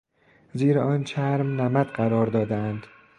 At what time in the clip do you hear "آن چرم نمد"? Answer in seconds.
0.79-1.85